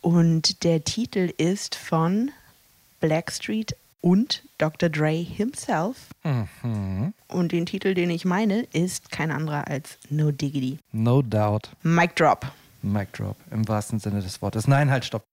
Und 0.00 0.64
der 0.64 0.84
Titel 0.84 1.32
ist 1.36 1.74
von 1.74 2.30
Blackstreet 3.00 3.76
und 4.00 4.42
Dr. 4.58 4.88
Dre 4.88 5.12
himself. 5.12 5.96
mhm. 6.24 7.12
Und 7.28 7.52
den 7.52 7.66
Titel, 7.66 7.94
den 7.94 8.10
ich 8.10 8.24
meine, 8.24 8.62
ist 8.72 9.10
kein 9.10 9.30
anderer 9.30 9.68
als 9.68 9.98
No 10.08 10.30
Diggity. 10.30 10.78
No 10.92 11.22
doubt. 11.22 11.70
Mic 11.82 12.14
Drop. 12.16 12.46
Mic 12.82 13.12
drop. 13.12 13.36
Im 13.50 13.68
wahrsten 13.68 13.98
Sinne 13.98 14.22
des 14.22 14.40
Wortes. 14.40 14.66
Nein, 14.66 14.90
halt, 14.90 15.04
stopp. 15.04 15.24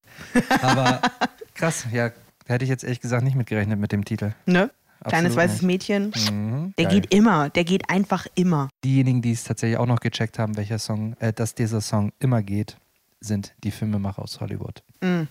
Aber 0.61 1.01
krass, 1.53 1.87
ja, 1.93 2.11
hätte 2.45 2.63
ich 2.65 2.69
jetzt 2.69 2.83
ehrlich 2.83 2.99
gesagt 2.99 3.23
nicht 3.23 3.35
mitgerechnet 3.35 3.79
mit 3.79 3.91
dem 3.93 4.03
Titel. 4.03 4.33
Ne? 4.45 4.69
Absolut 4.99 5.09
Kleines 5.09 5.35
weißes 5.35 5.61
nicht. 5.61 5.89
Mädchen. 5.89 6.13
Mhm. 6.29 6.73
Der 6.77 6.85
Geil. 6.87 7.01
geht 7.01 7.13
immer. 7.13 7.49
Der 7.49 7.63
geht 7.63 7.89
einfach 7.89 8.27
immer. 8.35 8.67
Diejenigen, 8.83 9.21
die 9.21 9.31
es 9.31 9.43
tatsächlich 9.43 9.77
auch 9.77 9.85
noch 9.85 9.99
gecheckt 9.99 10.39
haben, 10.39 10.57
welcher 10.57 10.79
Song, 10.79 11.15
äh, 11.19 11.31
dass 11.31 11.55
dieser 11.55 11.81
Song 11.81 12.11
immer 12.19 12.41
geht, 12.41 12.77
sind 13.21 13.53
die 13.63 13.71
Filmemacher 13.71 14.21
aus 14.21 14.41
Hollywood. 14.41 14.83
Mhm. 15.01 15.27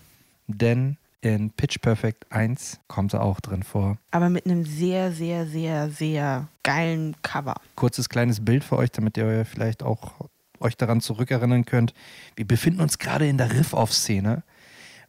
Denn 0.47 0.97
in 1.27 1.51
Pitch 1.51 1.79
Perfect 1.81 2.31
1 2.31 2.79
kommt 2.87 3.13
er 3.13 3.21
auch 3.21 3.39
drin 3.39 3.63
vor. 3.63 3.97
Aber 4.11 4.29
mit 4.29 4.45
einem 4.45 4.65
sehr, 4.65 5.11
sehr, 5.11 5.45
sehr, 5.45 5.89
sehr 5.89 6.47
geilen 6.63 7.15
Cover. 7.21 7.55
kurzes 7.75 8.09
kleines 8.09 8.43
Bild 8.43 8.63
für 8.63 8.77
euch, 8.77 8.91
damit 8.91 9.17
ihr 9.17 9.45
vielleicht 9.45 9.83
auch 9.83 10.13
euch 10.59 10.77
daran 10.77 11.01
zurückerinnern 11.01 11.65
könnt. 11.65 11.93
Wir 12.35 12.47
befinden 12.47 12.81
uns 12.81 12.97
gerade 12.97 13.27
in 13.27 13.37
der 13.37 13.51
Riff-Off-Szene, 13.51 14.43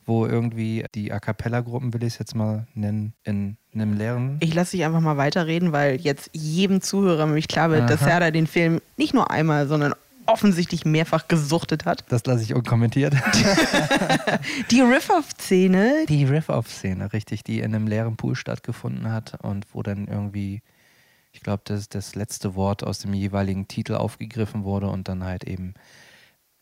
wo 0.04 0.26
irgendwie 0.26 0.84
die 0.94 1.12
A 1.12 1.20
Cappella-Gruppen, 1.20 1.94
will 1.94 2.02
ich 2.02 2.14
es 2.14 2.18
jetzt 2.18 2.34
mal 2.34 2.66
nennen, 2.75 3.14
in 3.25 3.56
einem 3.75 3.96
leeren. 3.96 4.37
Ich 4.40 4.54
lasse 4.54 4.76
dich 4.76 4.84
einfach 4.84 5.00
mal 5.00 5.16
weiterreden, 5.16 5.72
weil 5.72 6.00
jetzt 6.00 6.30
jedem 6.32 6.80
Zuhörer 6.80 7.26
nämlich 7.26 7.48
klar 7.48 7.70
wird, 7.70 7.88
dass 7.88 8.02
Aha. 8.02 8.10
Serda 8.10 8.30
den 8.30 8.46
Film 8.46 8.80
nicht 8.96 9.14
nur 9.14 9.30
einmal, 9.30 9.68
sondern 9.68 9.94
offensichtlich 10.28 10.85
mehrfach 10.85 11.26
gesuchtet 11.26 11.85
hat. 11.85 12.04
Das 12.11 12.25
lasse 12.26 12.42
ich 12.42 12.54
unkommentiert. 12.54 13.14
Die 14.70 14.80
Riff-Off-Szene, 14.80 16.04
Die 16.08 16.25
Riff-Off-Szene, 16.25 17.12
richtig, 17.12 17.42
die 17.44 17.61
in 17.61 17.75
einem 17.75 17.87
leeren 17.87 18.16
Pool 18.16 18.37
stattgefunden 18.37 19.11
hat 19.11 19.42
und 19.42 19.66
wo 19.73 19.82
dann 19.82 20.06
irgendwie, 20.06 20.62
ich 21.32 21.40
glaube, 21.40 21.62
das, 21.64 21.88
das 21.88 22.14
letzte 22.14 22.54
Wort 22.54 22.85
aus 22.85 23.00
dem 23.00 23.14
jeweiligen 23.14 23.68
Titel 23.68 23.94
aufgegriffen 23.94 24.64
wurde 24.64 24.88
und 24.88 25.08
dann 25.08 25.25
halt 25.25 25.44
eben 25.44 25.75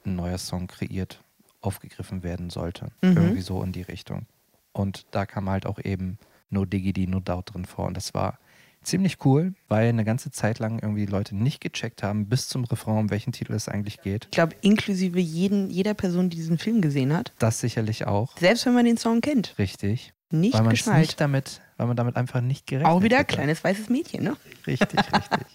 ein 0.05 0.17
neuer 0.17 0.39
Song 0.39 0.69
kreiert, 0.69 1.21
aufgegriffen 1.61 2.23
werden 2.23 2.51
sollte. 2.51 2.93
Irgendwie 3.03 3.43
so 3.43 3.63
in 3.63 3.73
die 3.73 3.83
Richtung. 3.83 4.27
Und 4.73 5.07
da 5.11 5.27
kam 5.27 5.51
halt 5.51 5.67
auch 5.67 5.79
eben 5.79 6.19
No 6.51 6.65
Diggity, 6.65 7.07
No 7.07 7.21
Doubt 7.21 7.53
drin 7.53 7.65
vor. 7.65 7.87
Und 7.87 7.97
das 7.97 8.15
war 8.15 8.39
ziemlich 8.87 9.25
cool, 9.25 9.55
weil 9.69 9.89
eine 9.89 10.05
ganze 10.05 10.31
Zeit 10.31 10.59
lang 10.59 10.79
irgendwie 10.79 11.05
die 11.07 11.13
Leute 11.13 11.37
nicht 11.37 11.61
gecheckt 11.61 12.03
haben, 12.03 12.29
bis 12.29 12.49
zum 12.49 12.65
Refrain, 12.65 12.97
um 12.99 13.11
welchen 13.11 13.33
Titel 13.33 13.53
es 13.53 13.69
eigentlich 13.69 14.01
geht. 14.01 14.25
ich 14.27 14.31
glaube, 14.31 14.55
inklusive 14.63 15.19
jeden, 15.21 15.69
jeder 15.71 15.95
Person, 15.95 16.31
die 16.31 16.37
diesen 16.37 16.59
Film 16.59 16.81
gesehen 16.81 17.13
hat, 17.13 17.33
Das 17.39 17.61
sicherlich 17.61 18.07
auch. 18.07 18.37
selbst 18.39 18.65
wenn 18.67 18.75
man 18.75 18.85
den 18.85 18.97
Song 18.97 19.21
kennt, 19.21 19.55
Richtig. 19.59 20.13
nicht 20.31 20.55
weil 20.55 20.69
geschnallt. 20.69 21.01
nicht 21.01 21.21
damit, 21.21 21.61
weil 21.77 21.87
man 21.89 21.97
damit 21.97 22.17
einfach 22.17 22.41
nicht 22.41 22.67
gerechnet 22.67 22.91
Auch 22.93 23.03
wieder 23.03 23.19
hätte. 23.19 23.35
kleines 23.35 23.63
weißes 23.63 23.89
Mädchen, 23.91 24.25
ne? 24.25 24.37
Richtig, 24.67 24.99
richtig. 24.99 25.47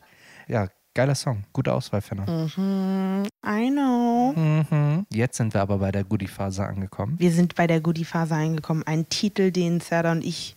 Ja, 0.48 0.68
geiler 0.94 1.16
Song. 1.16 1.44
Gute 1.54 1.74
Auswahl, 1.74 2.02
Fenner. 2.02 2.26
Mhm, 2.58 3.24
I 3.46 3.70
know. 3.72 4.34
Mhm. 4.36 5.06
Jetzt 5.12 5.38
sind 5.38 5.54
wir 5.54 5.62
aber 5.62 5.78
bei 5.78 5.92
der 5.92 6.04
Goodie-Phase 6.04 6.66
angekommen. 6.66 7.16
Wir 7.20 7.32
sind 7.32 7.56
bei 7.56 7.68
der 7.68 7.80
Goodie-Phase 7.82 8.36
angekommen. 8.36 8.84
Ein 8.86 9.08
Titel, 9.10 9.52
den 9.52 9.80
Serda 9.80 10.12
und 10.12 10.24
ich 10.26 10.56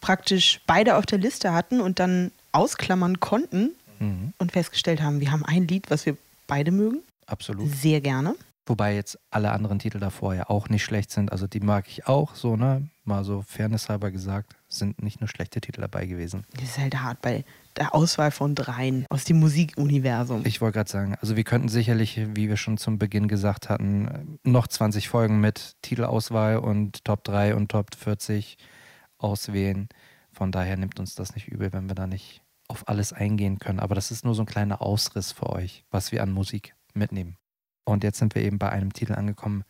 praktisch 0.00 0.60
beide 0.66 0.96
auf 0.96 1.06
der 1.06 1.18
Liste 1.18 1.52
hatten 1.52 1.80
und 1.80 1.98
dann 1.98 2.30
ausklammern 2.52 3.20
konnten 3.20 3.70
Mhm. 3.98 4.32
und 4.38 4.52
festgestellt 4.52 5.02
haben, 5.02 5.20
wir 5.20 5.30
haben 5.30 5.44
ein 5.44 5.68
Lied, 5.68 5.90
was 5.90 6.06
wir 6.06 6.16
beide 6.46 6.70
mögen. 6.72 7.00
Absolut. 7.26 7.70
Sehr 7.70 8.00
gerne. 8.00 8.34
Wobei 8.66 8.94
jetzt 8.94 9.18
alle 9.30 9.50
anderen 9.52 9.78
Titel 9.78 9.98
davor 9.98 10.34
ja 10.34 10.48
auch 10.48 10.68
nicht 10.68 10.84
schlecht 10.84 11.10
sind. 11.10 11.32
Also 11.32 11.46
die 11.46 11.60
mag 11.60 11.86
ich 11.88 12.06
auch 12.06 12.34
so, 12.34 12.56
ne? 12.56 12.86
Mal 13.04 13.24
so 13.24 13.42
fairnesshalber 13.46 14.10
gesagt, 14.10 14.54
sind 14.68 15.02
nicht 15.02 15.20
nur 15.20 15.28
schlechte 15.28 15.60
Titel 15.60 15.80
dabei 15.80 16.06
gewesen. 16.06 16.44
Das 16.54 16.62
ist 16.64 16.78
halt 16.78 16.94
hart 17.00 17.20
bei 17.20 17.44
der 17.76 17.94
Auswahl 17.94 18.30
von 18.30 18.54
dreien 18.54 19.06
aus 19.10 19.24
dem 19.24 19.38
Musikuniversum. 19.40 20.42
Ich 20.44 20.60
wollte 20.60 20.78
gerade 20.78 20.90
sagen, 20.90 21.16
also 21.20 21.36
wir 21.36 21.44
könnten 21.44 21.68
sicherlich, 21.68 22.20
wie 22.34 22.48
wir 22.48 22.56
schon 22.56 22.78
zum 22.78 22.98
Beginn 22.98 23.28
gesagt 23.28 23.68
hatten, 23.68 24.38
noch 24.44 24.66
20 24.66 25.08
Folgen 25.08 25.40
mit 25.40 25.74
Titelauswahl 25.82 26.58
und 26.58 27.04
Top 27.04 27.24
3 27.24 27.54
und 27.54 27.70
Top 27.70 27.94
40 27.94 28.56
auswählen. 29.22 29.88
Von 30.32 30.52
daher 30.52 30.76
nimmt 30.76 31.00
uns 31.00 31.14
das 31.14 31.34
nicht 31.34 31.48
übel, 31.48 31.72
wenn 31.72 31.88
wir 31.88 31.94
da 31.94 32.06
nicht 32.06 32.42
auf 32.68 32.88
alles 32.88 33.12
eingehen 33.12 33.58
können. 33.58 33.80
Aber 33.80 33.94
das 33.94 34.10
ist 34.10 34.24
nur 34.24 34.34
so 34.34 34.42
ein 34.42 34.46
kleiner 34.46 34.80
Ausriss 34.80 35.32
für 35.32 35.50
euch, 35.50 35.84
was 35.90 36.12
wir 36.12 36.22
an 36.22 36.32
Musik 36.32 36.74
mitnehmen. 36.94 37.36
Und 37.84 38.04
jetzt 38.04 38.18
sind 38.18 38.34
wir 38.34 38.42
eben 38.42 38.58
bei 38.58 38.70
einem 38.70 38.92
Titel 38.92 39.14
angekommen, 39.14 39.64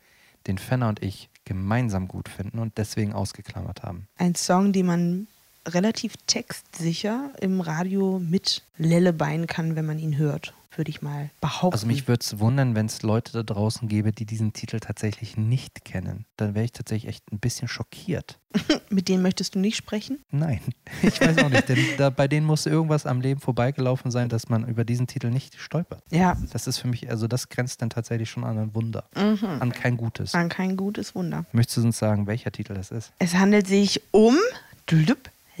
den 0.47 0.57
Fenner 0.57 0.89
und 0.89 1.01
ich 1.01 1.29
gemeinsam 1.45 2.07
gut 2.07 2.29
finden 2.29 2.59
und 2.59 2.77
deswegen 2.77 3.13
ausgeklammert 3.13 3.83
haben. 3.83 4.07
Ein 4.17 4.35
Song, 4.35 4.73
den 4.73 4.85
man 4.85 5.27
relativ 5.67 6.13
textsicher 6.27 7.31
im 7.39 7.61
Radio 7.61 8.19
mit 8.19 8.63
Lellebein 8.77 9.47
kann, 9.47 9.75
wenn 9.75 9.85
man 9.85 9.99
ihn 9.99 10.17
hört, 10.17 10.53
würde 10.75 10.89
ich 10.89 11.01
mal 11.01 11.29
behaupten. 11.41 11.73
Also 11.73 11.85
mich 11.87 12.07
würde 12.07 12.21
es 12.23 12.39
wundern, 12.39 12.75
wenn 12.75 12.85
es 12.85 13.01
Leute 13.03 13.31
da 13.33 13.43
draußen 13.43 13.87
gäbe, 13.87 14.11
die 14.11 14.25
diesen 14.25 14.53
Titel 14.53 14.79
tatsächlich 14.79 15.37
nicht 15.37 15.83
kennen. 15.85 16.25
Dann 16.37 16.55
wäre 16.55 16.65
ich 16.65 16.71
tatsächlich 16.71 17.09
echt 17.09 17.31
ein 17.31 17.39
bisschen 17.39 17.67
schockiert. 17.67 18.39
mit 18.89 19.07
denen 19.07 19.21
möchtest 19.21 19.55
du 19.55 19.59
nicht 19.59 19.75
sprechen? 19.77 20.23
Nein, 20.31 20.59
ich 21.03 21.21
weiß 21.21 21.37
auch 21.39 21.49
nicht, 21.49 21.69
denn 21.69 21.77
da, 21.97 22.09
bei 22.09 22.27
denen 22.27 22.45
muss 22.45 22.65
irgendwas 22.65 23.05
am 23.05 23.21
Leben 23.21 23.39
vorbeigelaufen 23.39 24.11
sein, 24.11 24.29
dass 24.29 24.49
man 24.49 24.67
über 24.67 24.83
diesen 24.83 25.07
Titel 25.07 25.29
nicht 25.29 25.59
stolpert. 25.59 26.03
Ja, 26.09 26.37
Das 26.51 26.67
ist 26.67 26.79
für 26.79 26.87
mich, 26.87 27.09
also 27.09 27.27
das 27.27 27.49
grenzt 27.49 27.81
dann 27.81 27.89
tatsächlich 27.89 28.29
schon 28.29 28.43
an 28.43 28.57
ein 28.57 28.75
Wunder, 28.75 29.05
an 29.13 29.71
kein 29.71 29.95
Gutes. 29.97 30.33
an 30.33 30.49
kein 30.49 30.75
gutes 30.75 31.15
Wunder. 31.15 31.45
Möchtest 31.51 31.77
du 31.77 31.81
uns 31.83 31.97
sagen, 31.97 32.27
welcher 32.27 32.51
Titel 32.51 32.73
das 32.73 32.91
ist? 32.91 33.11
Es 33.19 33.35
handelt 33.35 33.67
sich 33.67 34.01
um 34.11 34.35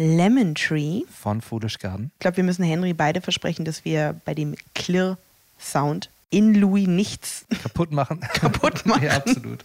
Lemon 0.01 0.55
Tree. 0.55 1.03
Von 1.11 1.41
Foolish 1.41 1.77
Garden? 1.77 2.11
Ich 2.15 2.19
glaube, 2.19 2.37
wir 2.37 2.43
müssen 2.43 2.63
Henry 2.63 2.93
beide 2.93 3.21
versprechen, 3.21 3.65
dass 3.65 3.85
wir 3.85 4.19
bei 4.25 4.33
dem 4.33 4.55
Klirr-Sound 4.73 6.09
in 6.31 6.55
Louis 6.55 6.87
nichts, 6.87 7.45
Kaputt 7.61 7.91
machen? 7.91 8.19
Kaputt 8.33 8.85
machen. 8.85 9.03
ja, 9.03 9.17
absolut. 9.17 9.63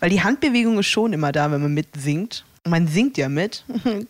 weil 0.00 0.10
die 0.10 0.22
Handbewegung 0.22 0.78
ist 0.78 0.86
schon 0.88 1.12
immer 1.12 1.30
da, 1.30 1.50
wenn 1.52 1.62
man 1.62 1.74
mitsingt. 1.74 2.44
Und 2.64 2.72
man 2.72 2.88
singt 2.88 3.16
ja 3.18 3.28
mit. 3.28 3.64
Ding! 3.84 4.04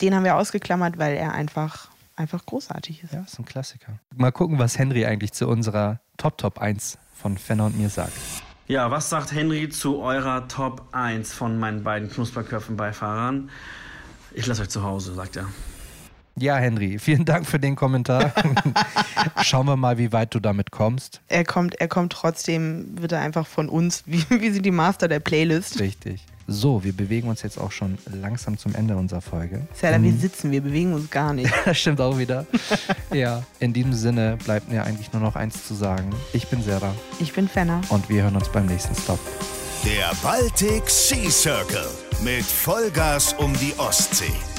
Den 0.00 0.14
haben 0.14 0.24
wir 0.24 0.36
ausgeklammert, 0.36 0.98
weil 0.98 1.14
er 1.16 1.32
einfach, 1.32 1.88
einfach 2.16 2.44
großartig 2.44 3.04
ist. 3.04 3.12
Ja, 3.12 3.20
ist 3.20 3.38
ein 3.38 3.44
Klassiker. 3.44 4.00
Mal 4.16 4.32
gucken, 4.32 4.58
was 4.58 4.76
Henry 4.76 5.06
eigentlich 5.06 5.32
zu 5.32 5.46
unserer 5.46 6.00
Top 6.16 6.36
Top 6.36 6.58
1 6.58 6.98
von 7.14 7.38
Fenner 7.38 7.66
und 7.66 7.78
mir 7.78 7.90
sagt. 7.90 8.12
Ja, 8.66 8.90
was 8.90 9.08
sagt 9.10 9.30
Henry 9.32 9.68
zu 9.68 10.00
eurer 10.00 10.48
Top 10.48 10.88
1 10.92 11.32
von 11.32 11.60
meinen 11.60 11.84
beiden 11.84 12.10
Knusperköpfen-Beifahrern? 12.10 13.50
Ich 14.34 14.46
lasse 14.46 14.62
euch 14.62 14.68
zu 14.68 14.82
Hause, 14.82 15.14
sagt 15.14 15.36
er. 15.36 15.46
Ja, 16.36 16.56
Henry, 16.56 16.98
vielen 16.98 17.24
Dank 17.24 17.46
für 17.46 17.60
den 17.60 17.76
Kommentar. 17.76 18.32
Schauen 19.42 19.66
wir 19.66 19.76
mal, 19.76 19.98
wie 19.98 20.12
weit 20.12 20.34
du 20.34 20.40
damit 20.40 20.72
kommst. 20.72 21.20
Er 21.28 21.44
kommt, 21.44 21.76
er 21.80 21.86
kommt 21.86 22.12
trotzdem, 22.12 23.00
wird 23.00 23.12
er 23.12 23.20
einfach 23.20 23.46
von 23.46 23.68
uns, 23.68 24.02
wie, 24.06 24.24
wie 24.30 24.50
sind 24.50 24.66
die 24.66 24.72
Master 24.72 25.06
der 25.06 25.20
Playlist. 25.20 25.78
Richtig. 25.78 26.24
So, 26.46 26.84
wir 26.84 26.92
bewegen 26.92 27.28
uns 27.28 27.40
jetzt 27.42 27.56
auch 27.58 27.72
schon 27.72 27.96
langsam 28.12 28.58
zum 28.58 28.74
Ende 28.74 28.96
unserer 28.96 29.22
Folge. 29.22 29.62
Sarah, 29.72 30.02
wir 30.02 30.12
sitzen, 30.12 30.50
wir 30.50 30.60
bewegen 30.60 30.92
uns 30.92 31.08
gar 31.10 31.32
nicht. 31.32 31.50
Das 31.64 31.78
stimmt 31.78 32.00
auch 32.02 32.18
wieder. 32.18 32.44
ja, 33.12 33.42
in 33.60 33.72
diesem 33.72 33.94
Sinne 33.94 34.36
bleibt 34.44 34.68
mir 34.70 34.84
eigentlich 34.84 35.10
nur 35.12 35.22
noch 35.22 35.36
eins 35.36 35.66
zu 35.66 35.72
sagen. 35.72 36.10
Ich 36.34 36.48
bin 36.48 36.62
Sarah 36.62 36.94
Ich 37.20 37.32
bin 37.32 37.48
Fenner. 37.48 37.80
und 37.88 38.08
wir 38.10 38.24
hören 38.24 38.36
uns 38.36 38.50
beim 38.50 38.66
nächsten 38.66 38.94
Stop. 38.94 39.20
Der 39.84 40.12
Baltic 40.22 40.88
Sea 40.88 41.30
Circle 41.30 41.90
mit 42.22 42.46
Vollgas 42.46 43.34
um 43.34 43.52
die 43.58 43.74
Ostsee. 43.76 44.53